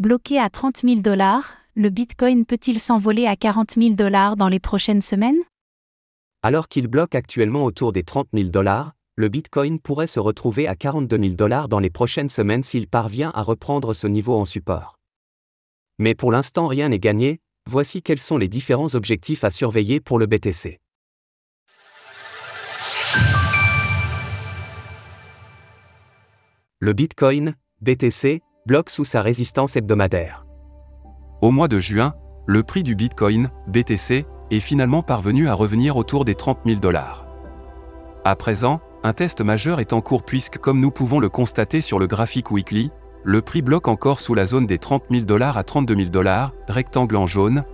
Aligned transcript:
Bloqué 0.00 0.38
à 0.38 0.48
30 0.48 0.78
000 0.78 1.00
dollars, 1.00 1.58
le 1.74 1.90
Bitcoin 1.90 2.46
peut-il 2.46 2.80
s'envoler 2.80 3.26
à 3.26 3.36
40 3.36 3.72
000 3.72 3.90
dollars 3.96 4.38
dans 4.38 4.48
les 4.48 4.58
prochaines 4.58 5.02
semaines? 5.02 5.36
Alors 6.40 6.68
qu'il 6.68 6.86
bloque 6.86 7.14
actuellement 7.14 7.66
autour 7.66 7.92
des 7.92 8.02
30 8.02 8.28
000 8.32 8.48
dollars, 8.48 8.94
le 9.16 9.28
Bitcoin 9.28 9.78
pourrait 9.78 10.06
se 10.06 10.18
retrouver 10.18 10.66
à 10.66 10.74
42 10.74 11.18
000 11.18 11.34
dollars 11.34 11.68
dans 11.68 11.80
les 11.80 11.90
prochaines 11.90 12.30
semaines 12.30 12.62
s'il 12.62 12.88
parvient 12.88 13.30
à 13.34 13.42
reprendre 13.42 13.92
ce 13.92 14.06
niveau 14.06 14.36
en 14.36 14.46
support. 14.46 14.96
Mais 15.98 16.14
pour 16.14 16.32
l'instant 16.32 16.66
rien 16.66 16.88
n'est 16.88 16.98
gagné, 16.98 17.40
voici 17.68 18.00
quels 18.00 18.20
sont 18.20 18.38
les 18.38 18.48
différents 18.48 18.94
objectifs 18.94 19.44
à 19.44 19.50
surveiller 19.50 20.00
pour 20.00 20.18
le 20.18 20.24
BTC. 20.24 20.80
Le 26.78 26.92
Bitcoin, 26.94 27.54
BTC, 27.82 28.40
bloque 28.66 28.90
sous 28.90 29.04
sa 29.04 29.22
résistance 29.22 29.76
hebdomadaire. 29.76 30.44
Au 31.40 31.50
mois 31.50 31.68
de 31.68 31.80
juin, 31.80 32.14
le 32.46 32.62
prix 32.62 32.82
du 32.82 32.94
Bitcoin, 32.94 33.50
BTC, 33.68 34.26
est 34.50 34.60
finalement 34.60 35.02
parvenu 35.02 35.48
à 35.48 35.54
revenir 35.54 35.96
autour 35.96 36.24
des 36.24 36.34
30 36.34 36.58
000 36.66 36.80
dollars. 36.80 37.26
À 38.24 38.36
présent, 38.36 38.80
un 39.02 39.12
test 39.12 39.40
majeur 39.40 39.80
est 39.80 39.92
en 39.92 40.02
cours 40.02 40.24
puisque 40.24 40.58
comme 40.58 40.80
nous 40.80 40.90
pouvons 40.90 41.20
le 41.20 41.28
constater 41.28 41.80
sur 41.80 41.98
le 41.98 42.06
graphique 42.06 42.50
weekly, 42.50 42.90
le 43.24 43.40
prix 43.40 43.62
bloque 43.62 43.88
encore 43.88 44.20
sous 44.20 44.34
la 44.34 44.44
zone 44.44 44.66
des 44.66 44.78
30 44.78 45.04
000 45.10 45.24
dollars 45.24 45.56
à 45.56 45.64
32 45.64 45.94
000 45.94 46.08
dollars, 46.10 46.52
rectangle 46.68 47.16
en 47.16 47.26
jaune, 47.26 47.64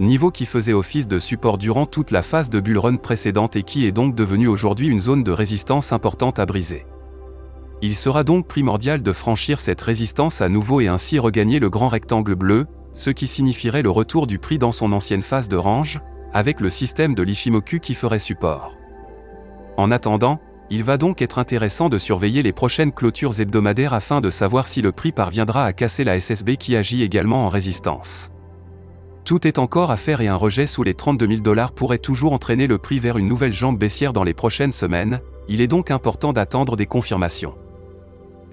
niveau 0.00 0.30
qui 0.30 0.46
faisait 0.46 0.72
office 0.72 1.06
de 1.06 1.20
support 1.20 1.56
durant 1.56 1.86
toute 1.86 2.10
la 2.10 2.22
phase 2.22 2.50
de 2.50 2.58
bull 2.58 2.78
run 2.78 2.96
précédente 2.96 3.54
et 3.54 3.62
qui 3.62 3.86
est 3.86 3.92
donc 3.92 4.14
devenu 4.16 4.48
aujourd'hui 4.48 4.88
une 4.88 5.00
zone 5.00 5.22
de 5.22 5.30
résistance 5.30 5.92
importante 5.92 6.40
à 6.40 6.46
briser. 6.46 6.84
Il 7.82 7.94
sera 7.94 8.24
donc 8.24 8.46
primordial 8.46 9.02
de 9.02 9.12
franchir 9.12 9.60
cette 9.60 9.82
résistance 9.82 10.40
à 10.40 10.48
nouveau 10.48 10.80
et 10.80 10.88
ainsi 10.88 11.18
regagner 11.18 11.58
le 11.58 11.70
grand 11.70 11.88
rectangle 11.88 12.34
bleu, 12.34 12.66
ce 12.94 13.10
qui 13.10 13.26
signifierait 13.26 13.82
le 13.82 13.90
retour 13.90 14.26
du 14.26 14.38
prix 14.38 14.58
dans 14.58 14.72
son 14.72 14.92
ancienne 14.92 15.22
phase 15.22 15.48
de 15.48 15.56
range, 15.56 16.00
avec 16.32 16.60
le 16.60 16.70
système 16.70 17.14
de 17.14 17.22
l'Ishimoku 17.22 17.78
qui 17.78 17.94
ferait 17.94 18.18
support. 18.18 18.74
En 19.76 19.90
attendant, 19.90 20.40
il 20.70 20.82
va 20.82 20.96
donc 20.96 21.20
être 21.20 21.38
intéressant 21.38 21.88
de 21.88 21.98
surveiller 21.98 22.42
les 22.42 22.52
prochaines 22.52 22.92
clôtures 22.92 23.38
hebdomadaires 23.38 23.92
afin 23.92 24.20
de 24.20 24.30
savoir 24.30 24.66
si 24.66 24.80
le 24.80 24.92
prix 24.92 25.12
parviendra 25.12 25.64
à 25.64 25.72
casser 25.72 26.04
la 26.04 26.18
SSB 26.18 26.56
qui 26.56 26.76
agit 26.76 27.02
également 27.02 27.44
en 27.44 27.48
résistance. 27.48 28.30
Tout 29.24 29.46
est 29.46 29.58
encore 29.58 29.90
à 29.90 29.96
faire 29.96 30.20
et 30.20 30.28
un 30.28 30.36
rejet 30.36 30.66
sous 30.66 30.82
les 30.82 30.94
32 30.94 31.26
000 31.26 31.40
dollars 31.40 31.72
pourrait 31.72 31.98
toujours 31.98 32.32
entraîner 32.32 32.66
le 32.66 32.78
prix 32.78 32.98
vers 32.98 33.18
une 33.18 33.28
nouvelle 33.28 33.52
jambe 33.52 33.78
baissière 33.78 34.12
dans 34.12 34.24
les 34.24 34.34
prochaines 34.34 34.72
semaines, 34.72 35.20
il 35.48 35.60
est 35.60 35.66
donc 35.66 35.90
important 35.90 36.32
d'attendre 36.32 36.76
des 36.76 36.86
confirmations. 36.86 37.54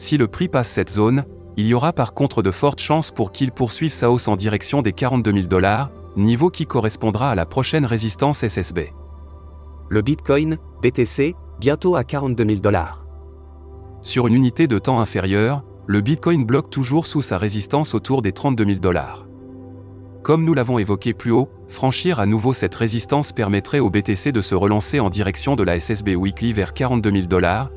Si 0.01 0.17
le 0.17 0.27
prix 0.27 0.47
passe 0.47 0.67
cette 0.67 0.89
zone, 0.89 1.25
il 1.57 1.67
y 1.67 1.75
aura 1.75 1.93
par 1.93 2.15
contre 2.15 2.41
de 2.41 2.49
fortes 2.49 2.79
chances 2.79 3.11
pour 3.11 3.31
qu'il 3.31 3.51
poursuive 3.51 3.93
sa 3.93 4.09
hausse 4.09 4.27
en 4.27 4.35
direction 4.35 4.81
des 4.81 4.93
42 4.93 5.31
000 5.31 5.45
dollars, 5.45 5.91
niveau 6.17 6.49
qui 6.49 6.65
correspondra 6.65 7.29
à 7.29 7.35
la 7.35 7.45
prochaine 7.45 7.85
résistance 7.85 8.43
SSB. 8.43 8.93
Le 9.89 10.01
Bitcoin, 10.01 10.57
BTC, 10.81 11.35
bientôt 11.59 11.95
à 11.95 12.03
42 12.03 12.43
000 12.43 12.59
dollars. 12.61 13.05
Sur 14.01 14.25
une 14.25 14.33
unité 14.33 14.65
de 14.65 14.79
temps 14.79 14.99
inférieure, 14.99 15.63
le 15.85 16.01
Bitcoin 16.01 16.45
bloque 16.45 16.71
toujours 16.71 17.05
sous 17.05 17.21
sa 17.21 17.37
résistance 17.37 17.93
autour 17.93 18.23
des 18.23 18.31
32 18.31 18.65
000 18.65 18.79
dollars. 18.79 19.27
Comme 20.23 20.45
nous 20.45 20.55
l'avons 20.55 20.79
évoqué 20.79 21.13
plus 21.13 21.31
haut, 21.31 21.51
franchir 21.67 22.19
à 22.19 22.25
nouveau 22.25 22.53
cette 22.53 22.73
résistance 22.73 23.33
permettrait 23.33 23.79
au 23.79 23.91
BTC 23.91 24.31
de 24.31 24.41
se 24.41 24.55
relancer 24.55 24.99
en 24.99 25.11
direction 25.11 25.55
de 25.55 25.61
la 25.61 25.79
SSB 25.79 26.15
Weekly 26.15 26.53
vers 26.53 26.73
42 26.73 27.11
000 27.11 27.25
dollars, 27.27 27.69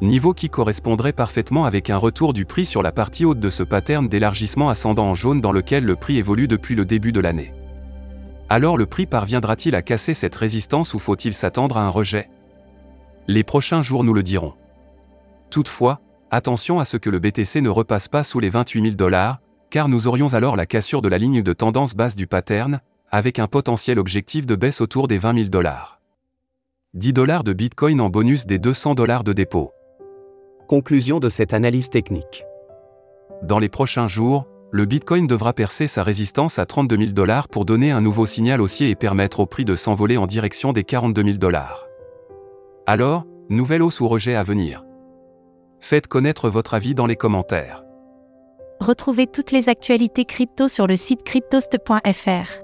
niveau 0.00 0.32
qui 0.32 0.48
correspondrait 0.48 1.12
parfaitement 1.12 1.64
avec 1.64 1.90
un 1.90 1.96
retour 1.96 2.32
du 2.32 2.44
prix 2.44 2.64
sur 2.64 2.82
la 2.82 2.92
partie 2.92 3.24
haute 3.24 3.40
de 3.40 3.50
ce 3.50 3.62
pattern 3.62 4.08
d'élargissement 4.08 4.68
ascendant 4.68 5.08
en 5.08 5.14
jaune 5.14 5.40
dans 5.40 5.52
lequel 5.52 5.84
le 5.84 5.96
prix 5.96 6.18
évolue 6.18 6.46
depuis 6.46 6.74
le 6.74 6.84
début 6.84 7.12
de 7.12 7.20
l'année. 7.20 7.52
Alors 8.48 8.76
le 8.76 8.86
prix 8.86 9.06
parviendra-t-il 9.06 9.74
à 9.74 9.82
casser 9.82 10.14
cette 10.14 10.36
résistance 10.36 10.94
ou 10.94 10.98
faut-il 10.98 11.34
s'attendre 11.34 11.76
à 11.76 11.82
un 11.82 11.90
rejet? 11.90 12.30
Les 13.26 13.44
prochains 13.44 13.82
jours 13.82 14.04
nous 14.04 14.14
le 14.14 14.22
diront. 14.22 14.54
Toutefois, 15.50 16.00
attention 16.30 16.78
à 16.78 16.84
ce 16.84 16.96
que 16.96 17.10
le 17.10 17.18
BTC 17.18 17.60
ne 17.60 17.68
repasse 17.68 18.08
pas 18.08 18.24
sous 18.24 18.40
les 18.40 18.50
28 18.50 18.82
000 18.82 18.94
dollars, 18.94 19.40
car 19.70 19.88
nous 19.88 20.06
aurions 20.06 20.32
alors 20.32 20.56
la 20.56 20.64
cassure 20.64 21.02
de 21.02 21.08
la 21.08 21.18
ligne 21.18 21.42
de 21.42 21.52
tendance 21.52 21.94
basse 21.94 22.16
du 22.16 22.26
pattern, 22.26 22.80
avec 23.10 23.38
un 23.38 23.46
potentiel 23.46 23.98
objectif 23.98 24.46
de 24.46 24.54
baisse 24.54 24.80
autour 24.80 25.08
des 25.08 25.18
20 25.18 25.34
000 25.34 25.48
dollars. 25.48 26.00
10 26.94 27.12
dollars 27.12 27.44
de 27.44 27.52
Bitcoin 27.52 28.00
en 28.00 28.08
bonus 28.08 28.46
des 28.46 28.58
200 28.58 28.94
dollars 28.94 29.24
de 29.24 29.34
dépôt. 29.34 29.72
Conclusion 30.68 31.18
de 31.18 31.30
cette 31.30 31.54
analyse 31.54 31.88
technique. 31.88 32.44
Dans 33.42 33.58
les 33.58 33.70
prochains 33.70 34.06
jours, 34.06 34.46
le 34.70 34.84
Bitcoin 34.84 35.26
devra 35.26 35.54
percer 35.54 35.86
sa 35.86 36.02
résistance 36.02 36.58
à 36.58 36.66
32 36.66 36.98
000 36.98 37.10
dollars 37.12 37.48
pour 37.48 37.64
donner 37.64 37.90
un 37.90 38.02
nouveau 38.02 38.26
signal 38.26 38.60
haussier 38.60 38.90
et 38.90 38.94
permettre 38.94 39.40
au 39.40 39.46
prix 39.46 39.64
de 39.64 39.74
s'envoler 39.74 40.18
en 40.18 40.26
direction 40.26 40.74
des 40.74 40.84
42 40.84 41.22
000 41.22 41.36
dollars. 41.38 41.86
Alors, 42.86 43.24
nouvelle 43.48 43.82
hausse 43.82 44.00
ou 44.00 44.08
rejet 44.08 44.34
à 44.34 44.42
venir? 44.42 44.84
Faites 45.80 46.06
connaître 46.06 46.50
votre 46.50 46.74
avis 46.74 46.94
dans 46.94 47.06
les 47.06 47.16
commentaires. 47.16 47.82
Retrouvez 48.78 49.26
toutes 49.26 49.52
les 49.52 49.70
actualités 49.70 50.26
crypto 50.26 50.68
sur 50.68 50.86
le 50.86 50.96
site 50.96 51.22
cryptost.fr. 51.22 52.62